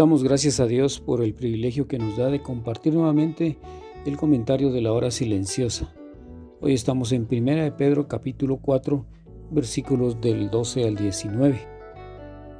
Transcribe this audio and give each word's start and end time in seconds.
Damos 0.00 0.24
gracias 0.24 0.60
a 0.60 0.66
Dios 0.66 0.98
por 0.98 1.22
el 1.22 1.34
privilegio 1.34 1.86
que 1.86 1.98
nos 1.98 2.16
da 2.16 2.30
de 2.30 2.40
compartir 2.40 2.94
nuevamente 2.94 3.58
el 4.06 4.16
comentario 4.16 4.72
de 4.72 4.80
la 4.80 4.94
hora 4.94 5.10
silenciosa. 5.10 5.92
Hoy 6.62 6.72
estamos 6.72 7.12
en 7.12 7.28
1 7.30 7.64
de 7.64 7.70
Pedro 7.72 8.08
capítulo 8.08 8.56
4 8.62 9.04
versículos 9.50 10.18
del 10.18 10.48
12 10.48 10.84
al 10.86 10.96
19. 10.96 11.60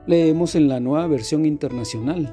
Leemos 0.06 0.54
en 0.54 0.68
la 0.68 0.80
nueva 0.80 1.06
versión 1.06 1.46
internacional. 1.46 2.30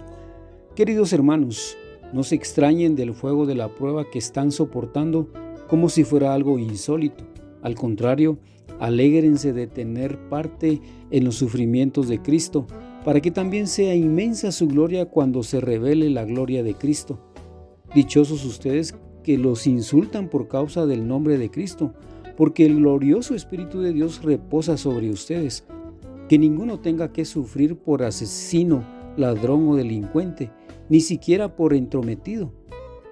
Queridos 0.75 1.13
hermanos, 1.13 1.77
no 2.11 2.23
se 2.23 2.35
extrañen 2.35 2.97
del 2.97 3.13
fuego 3.13 3.45
de 3.45 3.55
la 3.55 3.73
prueba 3.73 4.09
que 4.09 4.19
están 4.19 4.51
soportando 4.51 5.31
como 5.69 5.87
si 5.87 6.03
fuera 6.03 6.33
algo 6.33 6.59
insólito. 6.59 7.23
Al 7.61 7.75
contrario, 7.75 8.39
alégrense 8.77 9.53
de 9.53 9.67
tener 9.67 10.27
parte 10.27 10.81
en 11.11 11.23
los 11.23 11.35
sufrimientos 11.35 12.09
de 12.09 12.21
Cristo 12.21 12.67
para 13.03 13.21
que 13.21 13.31
también 13.31 13.67
sea 13.67 13.95
inmensa 13.95 14.51
su 14.51 14.67
gloria 14.67 15.05
cuando 15.05 15.43
se 15.43 15.61
revele 15.61 16.09
la 16.09 16.25
gloria 16.25 16.63
de 16.63 16.73
Cristo. 16.73 17.19
Dichosos 17.95 18.43
ustedes 18.45 18.95
que 19.23 19.37
los 19.37 19.65
insultan 19.67 20.29
por 20.29 20.47
causa 20.47 20.85
del 20.85 21.07
nombre 21.07 21.37
de 21.37 21.49
Cristo, 21.49 21.93
porque 22.35 22.65
el 22.65 22.75
glorioso 22.75 23.33
Espíritu 23.33 23.81
de 23.81 23.93
Dios 23.93 24.23
reposa 24.23 24.77
sobre 24.77 25.09
ustedes. 25.09 25.65
Que 26.29 26.37
ninguno 26.37 26.79
tenga 26.79 27.13
que 27.13 27.25
sufrir 27.25 27.77
por 27.77 28.03
asesino, 28.03 28.83
ladrón 29.15 29.69
o 29.69 29.75
delincuente, 29.75 30.51
ni 30.89 30.99
siquiera 30.99 31.55
por 31.55 31.73
entrometido. 31.73 32.53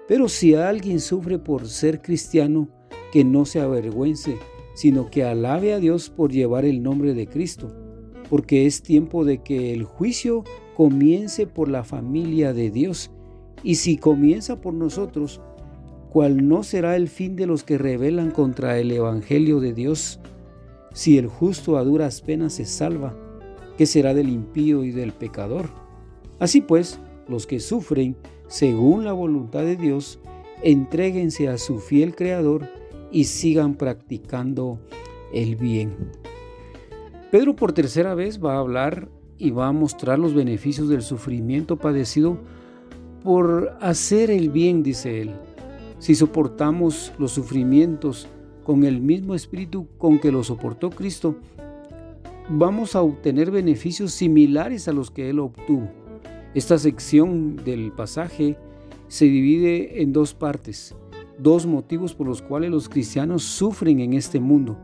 Pero 0.06 0.28
si 0.28 0.54
alguien 0.54 1.00
sufre 1.00 1.38
por 1.38 1.66
ser 1.66 2.02
cristiano, 2.02 2.68
que 3.12 3.24
no 3.24 3.44
se 3.44 3.60
avergüence, 3.60 4.36
sino 4.74 5.10
que 5.10 5.24
alabe 5.24 5.72
a 5.72 5.80
Dios 5.80 6.10
por 6.10 6.30
llevar 6.30 6.64
el 6.64 6.82
nombre 6.82 7.14
de 7.14 7.26
Cristo 7.26 7.85
porque 8.28 8.66
es 8.66 8.82
tiempo 8.82 9.24
de 9.24 9.38
que 9.38 9.72
el 9.72 9.84
juicio 9.84 10.44
comience 10.76 11.46
por 11.46 11.68
la 11.68 11.84
familia 11.84 12.52
de 12.52 12.70
Dios. 12.70 13.10
Y 13.62 13.76
si 13.76 13.96
comienza 13.96 14.60
por 14.60 14.74
nosotros, 14.74 15.40
¿cuál 16.10 16.48
no 16.48 16.62
será 16.62 16.96
el 16.96 17.08
fin 17.08 17.36
de 17.36 17.46
los 17.46 17.64
que 17.64 17.78
rebelan 17.78 18.30
contra 18.30 18.78
el 18.78 18.90
Evangelio 18.92 19.60
de 19.60 19.72
Dios? 19.72 20.20
Si 20.92 21.18
el 21.18 21.26
justo 21.26 21.76
a 21.76 21.84
duras 21.84 22.20
penas 22.20 22.54
se 22.54 22.64
salva, 22.64 23.14
¿qué 23.76 23.86
será 23.86 24.14
del 24.14 24.28
impío 24.28 24.84
y 24.84 24.90
del 24.90 25.12
pecador? 25.12 25.70
Así 26.38 26.60
pues, 26.60 27.00
los 27.28 27.46
que 27.46 27.60
sufren 27.60 28.16
según 28.48 29.04
la 29.04 29.12
voluntad 29.12 29.62
de 29.62 29.76
Dios, 29.76 30.20
entréguense 30.62 31.48
a 31.48 31.58
su 31.58 31.78
fiel 31.78 32.14
Creador 32.14 32.68
y 33.10 33.24
sigan 33.24 33.74
practicando 33.74 34.80
el 35.32 35.56
bien. 35.56 35.94
Pedro 37.36 37.54
por 37.54 37.74
tercera 37.74 38.14
vez 38.14 38.42
va 38.42 38.54
a 38.54 38.60
hablar 38.60 39.10
y 39.36 39.50
va 39.50 39.68
a 39.68 39.72
mostrar 39.72 40.18
los 40.18 40.32
beneficios 40.32 40.88
del 40.88 41.02
sufrimiento 41.02 41.76
padecido 41.76 42.38
por 43.22 43.76
hacer 43.82 44.30
el 44.30 44.48
bien, 44.48 44.82
dice 44.82 45.20
él. 45.20 45.34
Si 45.98 46.14
soportamos 46.14 47.12
los 47.18 47.32
sufrimientos 47.32 48.26
con 48.64 48.84
el 48.84 49.02
mismo 49.02 49.34
espíritu 49.34 49.86
con 49.98 50.18
que 50.18 50.32
lo 50.32 50.42
soportó 50.44 50.88
Cristo, 50.88 51.36
vamos 52.48 52.96
a 52.96 53.02
obtener 53.02 53.50
beneficios 53.50 54.12
similares 54.12 54.88
a 54.88 54.94
los 54.94 55.10
que 55.10 55.28
él 55.28 55.38
obtuvo. 55.38 55.90
Esta 56.54 56.78
sección 56.78 57.56
del 57.56 57.92
pasaje 57.92 58.56
se 59.08 59.26
divide 59.26 60.00
en 60.00 60.14
dos 60.14 60.32
partes, 60.32 60.94
dos 61.38 61.66
motivos 61.66 62.14
por 62.14 62.28
los 62.28 62.40
cuales 62.40 62.70
los 62.70 62.88
cristianos 62.88 63.42
sufren 63.42 64.00
en 64.00 64.14
este 64.14 64.40
mundo. 64.40 64.78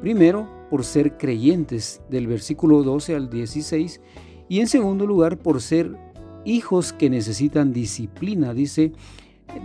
Primero, 0.00 0.48
por 0.74 0.82
ser 0.82 1.16
creyentes, 1.16 2.02
del 2.10 2.26
versículo 2.26 2.82
12 2.82 3.14
al 3.14 3.30
16, 3.30 4.00
y 4.48 4.58
en 4.58 4.66
segundo 4.66 5.06
lugar, 5.06 5.38
por 5.38 5.62
ser 5.62 5.96
hijos 6.44 6.92
que 6.92 7.08
necesitan 7.08 7.72
disciplina, 7.72 8.52
dice 8.54 8.90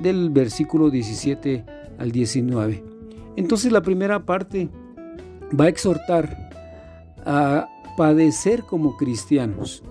del 0.04 0.30
versículo 0.30 0.92
17 0.92 1.66
al 1.98 2.12
19. 2.12 2.84
Entonces 3.38 3.72
la 3.72 3.82
primera 3.82 4.24
parte 4.24 4.70
va 5.60 5.66
a 5.66 5.70
exhortar 5.70 6.52
a 7.26 7.68
padecer 7.98 8.62
como 8.62 8.96
cristianos. 8.96 9.82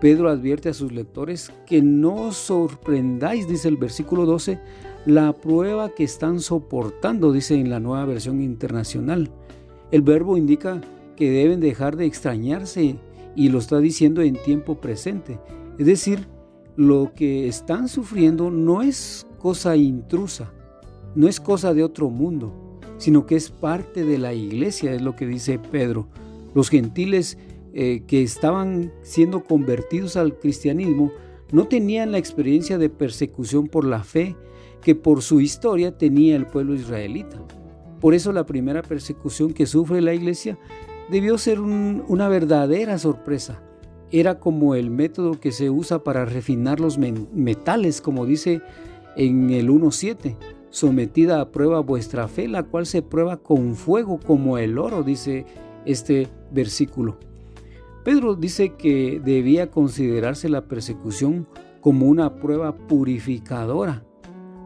Pedro 0.00 0.28
advierte 0.28 0.70
a 0.70 0.74
sus 0.74 0.90
lectores 0.90 1.52
que 1.66 1.82
no 1.82 2.32
sorprendáis, 2.32 3.46
dice 3.46 3.68
el 3.68 3.76
versículo 3.76 4.26
12, 4.26 4.58
la 5.06 5.34
prueba 5.34 5.90
que 5.90 6.02
están 6.02 6.40
soportando, 6.40 7.30
dice 7.30 7.54
en 7.54 7.70
la 7.70 7.78
nueva 7.78 8.06
versión 8.06 8.42
internacional. 8.42 9.30
El 9.90 10.02
verbo 10.02 10.36
indica 10.36 10.80
que 11.16 11.30
deben 11.30 11.60
dejar 11.60 11.96
de 11.96 12.06
extrañarse 12.06 12.96
y 13.36 13.48
lo 13.48 13.58
está 13.58 13.78
diciendo 13.78 14.22
en 14.22 14.36
tiempo 14.36 14.76
presente. 14.76 15.38
Es 15.78 15.86
decir, 15.86 16.26
lo 16.76 17.12
que 17.14 17.46
están 17.48 17.88
sufriendo 17.88 18.50
no 18.50 18.82
es 18.82 19.26
cosa 19.38 19.76
intrusa, 19.76 20.52
no 21.14 21.28
es 21.28 21.40
cosa 21.40 21.74
de 21.74 21.84
otro 21.84 22.10
mundo, 22.10 22.52
sino 22.98 23.26
que 23.26 23.36
es 23.36 23.50
parte 23.50 24.04
de 24.04 24.18
la 24.18 24.34
iglesia, 24.34 24.92
es 24.92 25.02
lo 25.02 25.14
que 25.14 25.26
dice 25.26 25.58
Pedro. 25.58 26.08
Los 26.54 26.70
gentiles 26.70 27.38
eh, 27.72 28.02
que 28.06 28.22
estaban 28.22 28.92
siendo 29.02 29.44
convertidos 29.44 30.16
al 30.16 30.38
cristianismo 30.38 31.12
no 31.52 31.66
tenían 31.66 32.12
la 32.12 32.18
experiencia 32.18 32.78
de 32.78 32.88
persecución 32.88 33.68
por 33.68 33.84
la 33.84 34.02
fe 34.02 34.36
que 34.80 34.94
por 34.94 35.22
su 35.22 35.40
historia 35.40 35.96
tenía 35.96 36.36
el 36.36 36.46
pueblo 36.46 36.74
israelita. 36.74 37.44
Por 38.04 38.12
eso 38.12 38.34
la 38.34 38.44
primera 38.44 38.82
persecución 38.82 39.54
que 39.54 39.64
sufre 39.64 40.02
la 40.02 40.12
iglesia 40.12 40.58
debió 41.10 41.38
ser 41.38 41.58
una 41.58 42.28
verdadera 42.28 42.98
sorpresa. 42.98 43.62
Era 44.10 44.38
como 44.38 44.74
el 44.74 44.90
método 44.90 45.40
que 45.40 45.52
se 45.52 45.70
usa 45.70 46.04
para 46.04 46.26
refinar 46.26 46.80
los 46.80 46.98
metales, 46.98 48.02
como 48.02 48.26
dice 48.26 48.60
en 49.16 49.48
el 49.48 49.70
1.7. 49.70 50.36
Sometida 50.68 51.40
a 51.40 51.50
prueba 51.50 51.80
vuestra 51.80 52.28
fe, 52.28 52.46
la 52.46 52.64
cual 52.64 52.84
se 52.84 53.00
prueba 53.00 53.38
con 53.38 53.74
fuego 53.74 54.20
como 54.20 54.58
el 54.58 54.76
oro, 54.76 55.02
dice 55.02 55.46
este 55.86 56.28
versículo. 56.52 57.16
Pedro 58.04 58.34
dice 58.34 58.74
que 58.74 59.18
debía 59.24 59.70
considerarse 59.70 60.50
la 60.50 60.68
persecución 60.68 61.48
como 61.80 62.04
una 62.04 62.34
prueba 62.34 62.76
purificadora 62.76 64.04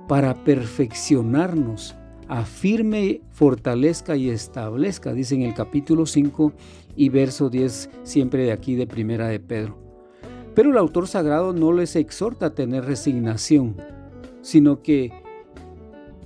para 0.08 0.34
perfeccionarnos 0.42 1.94
afirme, 2.28 3.22
fortalezca 3.30 4.16
y 4.16 4.28
establezca, 4.28 5.12
dice 5.12 5.34
en 5.34 5.42
el 5.42 5.54
capítulo 5.54 6.06
5 6.06 6.52
y 6.94 7.08
verso 7.08 7.48
10, 7.48 7.90
siempre 8.02 8.44
de 8.44 8.52
aquí 8.52 8.74
de 8.74 8.86
Primera 8.86 9.28
de 9.28 9.40
Pedro. 9.40 9.78
Pero 10.54 10.70
el 10.70 10.78
autor 10.78 11.08
sagrado 11.08 11.52
no 11.52 11.72
les 11.72 11.96
exhorta 11.96 12.46
a 12.46 12.54
tener 12.54 12.84
resignación, 12.84 13.76
sino 14.42 14.82
que 14.82 15.12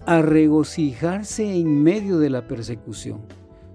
a 0.07 0.23
regocijarse 0.23 1.55
en 1.55 1.83
medio 1.83 2.19
de 2.19 2.31
la 2.31 2.49
persecución. 2.49 3.21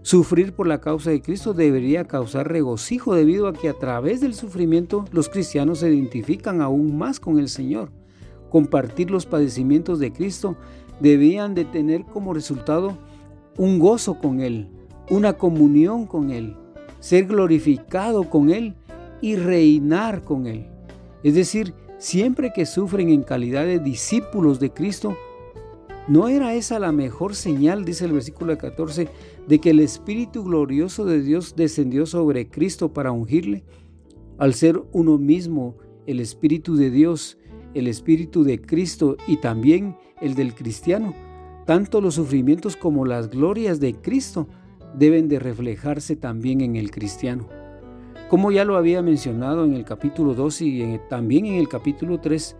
Sufrir 0.01 0.53
por 0.53 0.67
la 0.67 0.79
causa 0.79 1.11
de 1.11 1.21
Cristo 1.21 1.53
debería 1.53 2.05
causar 2.05 2.49
regocijo 2.49 3.13
debido 3.13 3.47
a 3.47 3.53
que 3.53 3.69
a 3.69 3.73
través 3.73 4.21
del 4.21 4.33
sufrimiento 4.33 5.05
los 5.11 5.29
cristianos 5.29 5.79
se 5.79 5.89
identifican 5.89 6.61
aún 6.61 6.97
más 6.97 7.19
con 7.19 7.39
el 7.39 7.49
Señor. 7.49 7.91
Compartir 8.49 9.11
los 9.11 9.25
padecimientos 9.25 9.99
de 9.99 10.13
Cristo 10.13 10.55
debían 10.99 11.55
de 11.55 11.65
tener 11.65 12.05
como 12.05 12.33
resultado 12.33 12.97
un 13.57 13.79
gozo 13.79 14.19
con 14.19 14.39
Él, 14.39 14.69
una 15.09 15.33
comunión 15.33 16.05
con 16.05 16.31
Él, 16.31 16.55
ser 16.99 17.25
glorificado 17.25 18.29
con 18.29 18.49
Él 18.49 18.75
y 19.21 19.35
reinar 19.35 20.23
con 20.23 20.47
Él. 20.47 20.67
Es 21.23 21.35
decir, 21.35 21.73
siempre 21.97 22.51
que 22.53 22.65
sufren 22.65 23.09
en 23.09 23.23
calidad 23.23 23.65
de 23.65 23.79
discípulos 23.79 24.59
de 24.59 24.71
Cristo, 24.71 25.17
¿no 26.07 26.27
era 26.27 26.53
esa 26.53 26.79
la 26.79 26.91
mejor 26.91 27.35
señal, 27.35 27.85
dice 27.85 28.05
el 28.05 28.13
versículo 28.13 28.57
14, 28.57 29.07
de 29.47 29.59
que 29.59 29.71
el 29.71 29.79
Espíritu 29.79 30.43
glorioso 30.43 31.05
de 31.05 31.21
Dios 31.21 31.55
descendió 31.55 32.05
sobre 32.05 32.49
Cristo 32.49 32.93
para 32.93 33.11
ungirle? 33.11 33.63
Al 34.37 34.53
ser 34.53 34.81
uno 34.91 35.17
mismo 35.17 35.75
el 36.05 36.19
Espíritu 36.19 36.75
de 36.75 36.91
Dios, 36.91 37.37
el 37.73 37.87
Espíritu 37.87 38.43
de 38.43 38.61
Cristo 38.61 39.17
y 39.27 39.37
también 39.37 39.97
el 40.21 40.35
del 40.35 40.53
cristiano, 40.53 41.13
tanto 41.65 42.01
los 42.01 42.15
sufrimientos 42.15 42.75
como 42.75 43.05
las 43.05 43.29
glorias 43.29 43.79
de 43.79 43.95
Cristo 43.95 44.47
deben 44.97 45.27
de 45.27 45.39
reflejarse 45.39 46.15
también 46.15 46.61
en 46.61 46.75
el 46.75 46.91
cristiano. 46.91 47.47
Como 48.29 48.51
ya 48.51 48.65
lo 48.65 48.75
había 48.75 49.01
mencionado 49.01 49.63
en 49.63 49.73
el 49.73 49.85
capítulo 49.85 50.33
2 50.33 50.61
y 50.61 50.99
también 51.09 51.45
en 51.45 51.55
el 51.55 51.69
capítulo 51.69 52.19
3, 52.19 52.55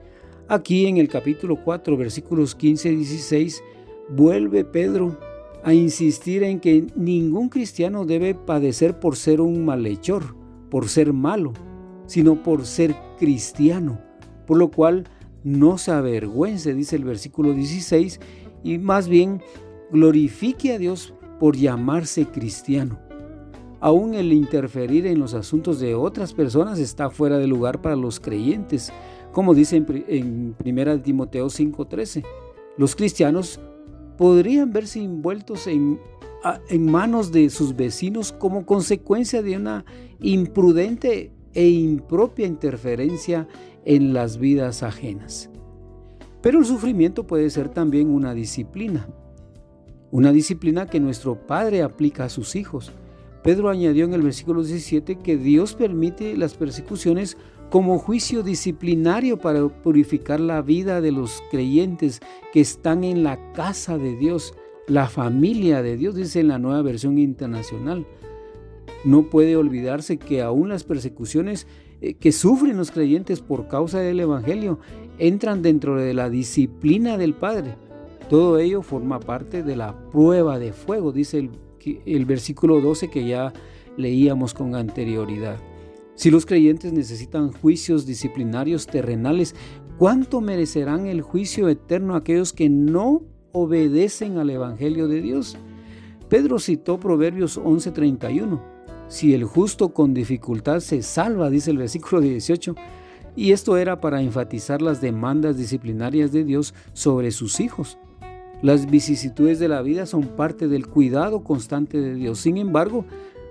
aquí 0.48 0.88
en 0.88 0.98
el 0.98 1.10
capítulo 1.10 1.58
4, 1.64 1.98
versículos 1.98 2.56
15 2.56 2.92
y 2.92 2.96
16, 2.98 3.64
vuelve 4.10 4.64
Pedro 4.64 5.18
a 5.64 5.74
insistir 5.74 6.44
en 6.44 6.60
que 6.60 6.88
ningún 6.96 7.50
cristiano 7.50 8.06
debe 8.06 8.34
padecer 8.34 9.00
por 9.00 9.16
ser 9.18 9.42
un 9.42 9.66
malhechor, 9.66 10.36
por 10.70 10.88
ser 10.88 11.12
malo, 11.12 11.54
sino 12.06 12.42
por 12.42 12.66
ser 12.66 12.96
cristiano, 13.20 14.00
por 14.46 14.58
lo 14.58 14.72
cual 14.72 15.04
no 15.48 15.78
se 15.78 15.92
avergüence, 15.92 16.74
dice 16.74 16.98
el 16.98 17.06
versículo 17.06 17.54
16, 17.54 18.20
y 18.64 18.78
más 18.80 19.08
bien 19.08 19.42
glorifique 19.92 20.74
a 20.74 20.78
Dios 20.78 21.14
por 21.40 21.56
llamarse 21.56 22.26
cristiano. 22.26 23.00
Aún 23.80 24.14
el 24.14 24.34
interferir 24.34 25.06
en 25.08 25.20
los 25.20 25.34
asuntos 25.34 25.80
de 25.80 25.96
otras 25.96 26.34
personas 26.34 26.80
está 26.80 27.10
fuera 27.10 27.38
de 27.38 27.48
lugar 27.48 27.82
para 27.82 27.96
los 27.96 28.20
creyentes, 28.20 28.92
como 29.32 29.54
dice 29.54 29.78
en, 29.78 30.56
1 30.66 31.02
Timoteo 31.02 31.48
5:13. 31.48 32.26
Los 32.78 32.96
cristianos 32.96 33.60
podrían 34.18 34.74
verse 34.74 35.00
envueltos 35.00 35.68
en, 35.68 36.00
en 36.70 36.92
manos 36.92 37.32
de 37.32 37.50
sus 37.50 37.76
vecinos 37.76 38.34
como 38.34 38.66
consecuencia 38.66 39.42
de 39.42 39.56
una 39.56 39.86
imprudente 40.20 41.32
e 41.54 41.70
impropia 41.70 42.46
interferencia 42.46 43.48
en 43.88 44.14
las 44.14 44.38
vidas 44.38 44.84
ajenas. 44.84 45.50
Pero 46.42 46.60
el 46.60 46.66
sufrimiento 46.66 47.26
puede 47.26 47.50
ser 47.50 47.70
también 47.70 48.10
una 48.10 48.34
disciplina. 48.34 49.08
Una 50.12 50.34
disciplina 50.34 50.88
que 50.88 51.00
nuestro 51.00 51.48
Padre 51.48 51.82
aplica 51.82 52.26
a 52.26 52.30
sus 52.30 52.58
hijos. 52.58 52.92
Pedro 53.44 53.70
añadió 53.70 54.04
en 54.04 54.14
el 54.14 54.22
versículo 54.22 54.62
17 54.62 55.20
que 55.20 55.38
Dios 55.38 55.74
permite 55.74 56.36
las 56.36 56.56
persecuciones 56.56 57.38
como 57.70 57.98
juicio 57.98 58.44
disciplinario 58.44 59.38
para 59.38 59.66
purificar 59.70 60.42
la 60.42 60.62
vida 60.62 61.00
de 61.00 61.14
los 61.14 61.42
creyentes 61.50 62.20
que 62.52 62.60
están 62.60 63.06
en 63.06 63.24
la 63.24 63.54
casa 63.54 63.98
de 63.98 64.18
Dios, 64.18 64.54
la 64.88 65.08
familia 65.08 65.82
de 65.82 65.96
Dios, 65.96 66.16
dice 66.16 66.42
en 66.42 66.50
la 66.50 66.60
nueva 66.60 66.82
versión 66.82 67.18
internacional. 67.18 68.06
No 69.06 69.30
puede 69.30 69.56
olvidarse 69.56 70.18
que 70.18 70.42
aún 70.42 70.68
las 70.68 70.84
persecuciones 70.84 71.68
que 72.20 72.32
sufren 72.32 72.78
los 72.78 72.92
creyentes 72.92 73.42
por 73.42 73.68
causa 73.68 74.00
del 74.00 74.20
Evangelio 74.20 74.80
entran 75.18 75.62
dentro 75.62 76.00
de 76.00 76.14
la 76.14 76.30
disciplina 76.30 77.18
del 77.18 77.34
Padre. 77.34 77.76
Todo 78.30 78.60
ello 78.60 78.82
forma 78.82 79.20
parte 79.20 79.64
de 79.64 79.76
la 79.76 79.96
prueba 80.12 80.60
de 80.60 80.74
fuego, 80.74 81.12
dice 81.12 81.40
el, 81.40 81.52
el 82.06 82.26
versículo 82.26 82.82
12 82.82 83.10
que 83.10 83.28
ya 83.28 83.54
leíamos 83.96 84.54
con 84.54 84.76
anterioridad. 84.76 85.58
Si 86.16 86.32
los 86.32 86.46
creyentes 86.46 86.94
necesitan 86.94 87.52
juicios 87.52 88.06
disciplinarios 88.06 88.88
terrenales, 88.88 89.56
¿cuánto 89.98 90.42
merecerán 90.42 91.08
el 91.08 91.22
juicio 91.22 91.70
eterno 91.70 92.16
aquellos 92.16 92.54
que 92.54 92.70
no 92.70 93.24
obedecen 93.52 94.38
al 94.38 94.50
Evangelio 94.50 95.08
de 95.08 95.22
Dios? 95.22 95.58
Pedro 96.30 96.60
citó 96.60 97.00
Proverbios 97.00 97.58
11:31. 97.58 98.77
Si 99.08 99.34
el 99.34 99.46
justo 99.46 99.90
con 99.90 100.14
dificultad 100.14 100.80
se 100.80 101.02
salva, 101.02 101.50
dice 101.50 101.72
el 101.72 101.78
versículo 101.78 102.22
18, 102.22 102.76
y 103.36 103.52
esto 103.52 103.78
era 103.78 104.02
para 104.02 104.22
enfatizar 104.22 104.82
las 104.82 105.00
demandas 105.00 105.58
disciplinarias 105.58 106.32
de 106.32 106.44
Dios 106.44 106.74
sobre 106.94 107.32
sus 107.32 107.60
hijos. 107.60 107.98
Las 108.64 108.90
vicisitudes 108.90 109.60
de 109.60 109.68
la 109.68 109.84
vida 109.84 110.08
son 110.08 110.24
parte 110.24 110.68
del 110.68 110.88
cuidado 110.88 111.44
constante 111.44 112.02
de 112.02 112.16
Dios. 112.16 112.40
Sin 112.40 112.58
embargo, 112.58 113.06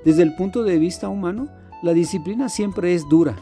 desde 0.04 0.24
el 0.24 0.34
punto 0.34 0.64
de 0.64 0.78
vista 0.78 1.08
humano, 1.08 1.48
la 1.84 1.92
disciplina 1.92 2.48
siempre 2.48 2.94
es 2.94 3.08
dura. 3.08 3.36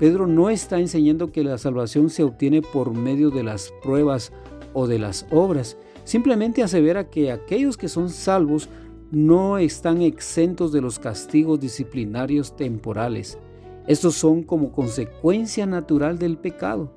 Pedro 0.00 0.26
no 0.26 0.50
está 0.50 0.80
enseñando 0.80 1.30
que 1.30 1.44
la 1.44 1.58
salvación 1.58 2.10
se 2.10 2.24
obtiene 2.24 2.62
por 2.62 2.92
medio 2.92 3.30
de 3.30 3.44
las 3.44 3.72
pruebas 3.82 4.32
o 4.74 4.88
de 4.88 4.98
las 4.98 5.26
obras. 5.30 5.76
Simplemente 6.04 6.62
asevera 6.62 7.08
que 7.08 7.30
aquellos 7.30 7.76
que 7.76 7.88
son 7.88 8.10
salvos 8.10 8.68
no 9.10 9.58
están 9.58 10.02
exentos 10.02 10.72
de 10.72 10.80
los 10.80 10.98
castigos 10.98 11.60
disciplinarios 11.60 12.56
temporales. 12.56 13.38
Estos 13.86 14.14
son 14.16 14.42
como 14.42 14.70
consecuencia 14.72 15.64
natural 15.66 16.18
del 16.18 16.36
pecado. 16.36 16.92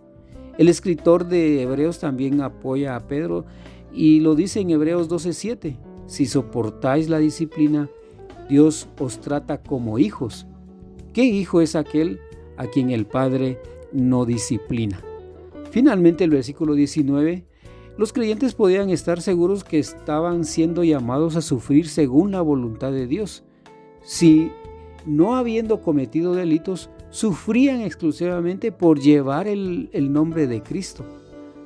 El 0.57 0.67
escritor 0.67 1.25
de 1.25 1.61
Hebreos 1.61 1.99
también 1.99 2.41
apoya 2.41 2.95
a 2.95 3.07
Pedro 3.07 3.45
y 3.93 4.19
lo 4.19 4.35
dice 4.35 4.59
en 4.59 4.71
Hebreos 4.71 5.07
12:7. 5.07 5.77
Si 6.05 6.25
soportáis 6.25 7.07
la 7.09 7.19
disciplina, 7.19 7.89
Dios 8.49 8.89
os 8.99 9.21
trata 9.21 9.63
como 9.63 9.97
hijos. 9.97 10.45
¿Qué 11.13 11.23
hijo 11.23 11.61
es 11.61 11.75
aquel 11.75 12.19
a 12.57 12.67
quien 12.67 12.89
el 12.89 13.05
Padre 13.05 13.59
no 13.93 14.25
disciplina? 14.25 15.01
Finalmente 15.71 16.25
el 16.25 16.31
versículo 16.31 16.73
19, 16.73 17.45
los 17.97 18.13
creyentes 18.13 18.53
podían 18.53 18.89
estar 18.89 19.21
seguros 19.21 19.63
que 19.63 19.79
estaban 19.79 20.45
siendo 20.45 20.83
llamados 20.83 21.35
a 21.35 21.41
sufrir 21.41 21.87
según 21.87 22.31
la 22.31 22.41
voluntad 22.41 22.91
de 22.91 23.07
Dios. 23.07 23.43
Si 24.03 24.51
no 25.05 25.35
habiendo 25.35 25.81
cometido 25.81 26.33
delitos, 26.33 26.89
sufrían 27.09 27.81
exclusivamente 27.81 28.71
por 28.71 28.99
llevar 28.99 29.47
el, 29.47 29.89
nombre 30.11 30.47
de 30.47 30.63
Cristo. 30.63 31.05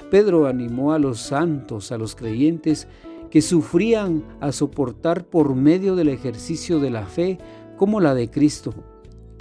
Pedro 0.10 0.48
animó 0.48 0.94
a 0.94 1.00
los 1.00 1.20
santos, 1.20 1.92
a 1.92 1.98
los 1.98 2.16
creyentes, 2.16 2.88
que 3.30 3.42
sufrían 3.42 4.24
a 4.40 4.52
soportar 4.52 5.26
por 5.26 5.56
medio 5.56 5.96
del 5.96 6.10
ejercicio 6.10 6.80
de 6.80 6.90
la 6.90 7.06
fe 7.06 7.38
como 7.78 8.00
la 8.00 8.14
de 8.14 8.30
Cristo. 8.30 8.74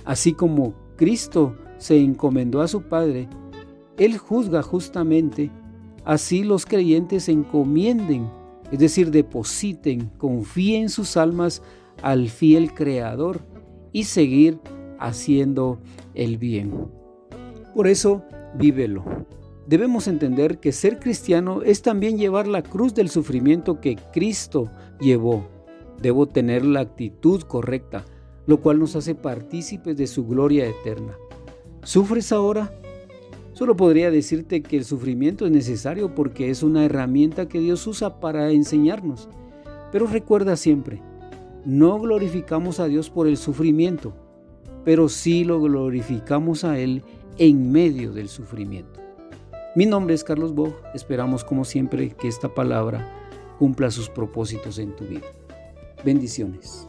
Así 0.05 0.33
como 0.33 0.75
Cristo 0.97 1.57
se 1.79 1.99
encomendó 1.99 2.61
a 2.61 2.69
su 2.69 2.83
Padre, 2.83 3.29
Él 3.97 4.19
juzga 4.19 4.63
justamente, 4.63 5.51
así 6.05 6.45
los 6.45 6.67
creyentes 6.67 7.29
encomienden, 7.29 8.29
es 8.71 8.79
decir, 8.79 9.11
depositen, 9.11 10.11
confíen 10.19 10.89
sus 10.89 11.17
almas 11.17 11.63
al 12.03 12.29
fiel 12.29 12.75
Creador 12.75 13.41
y 13.93 14.05
seguir 14.05 14.59
haciendo 14.99 15.79
el 16.15 16.39
bien. 16.39 16.73
Por 17.75 17.87
eso, 17.87 18.23
vívelo. 18.57 19.05
Debemos 19.67 20.09
entender 20.09 20.59
que 20.59 20.73
ser 20.73 20.99
cristiano 20.99 21.63
es 21.63 21.81
también 21.81 22.19
llevar 22.19 22.47
la 22.47 22.63
cruz 22.63 22.95
del 22.95 23.09
sufrimiento 23.09 23.81
que 23.81 23.97
Cristo 24.13 24.71
llevó. 25.01 25.49
Debo 26.01 26.27
tener 26.27 26.65
la 26.65 26.81
actitud 26.81 27.43
correcta, 27.43 28.05
lo 28.47 28.61
cual 28.61 28.79
nos 28.79 28.95
hace 28.95 29.15
partícipes 29.15 29.97
de 29.97 30.07
su 30.07 30.27
gloria 30.27 30.67
eterna. 30.67 31.17
¿Sufres 31.83 32.31
ahora? 32.31 32.73
Solo 33.55 33.77
podría 33.77 34.11
decirte 34.11 34.63
que 34.63 34.77
el 34.77 34.85
sufrimiento 34.85 35.47
es 35.47 35.53
necesario 35.53 36.13
porque 36.13 36.51
es 36.51 36.65
una 36.65 36.85
herramienta 36.85 37.49
que 37.49 37.61
Dios 37.61 37.87
usa 37.87 38.19
para 38.19 38.51
enseñarnos. 38.51 39.29
Pero 39.93 40.09
recuerda 40.09 40.57
siempre, 40.57 41.01
no 41.65 42.01
glorificamos 42.01 42.81
a 42.81 42.87
Dios 42.87 43.11
por 43.11 43.29
el 43.29 43.37
sufrimiento, 43.37 44.13
pero 44.85 45.09
sí 45.09 45.45
lo 45.45 45.61
glorificamos 45.61 46.65
a 46.65 46.81
Él 46.81 47.05
en 47.39 47.71
medio 47.71 48.13
del 48.13 48.29
sufrimiento. 48.29 49.01
Mi 49.77 49.87
nombre 49.87 50.15
es 50.15 50.25
Carlos 50.25 50.53
Bog, 50.53 50.75
esperamos 50.93 51.45
como 51.45 51.65
siempre 51.65 52.11
que 52.11 52.27
esta 52.27 52.53
palabra 52.53 53.09
cumpla 53.61 53.93
sus 53.93 54.09
propósitos 54.09 54.81
en 54.81 54.97
tu 54.97 55.05
vida. 55.05 55.27
Bendiciones. 56.05 56.89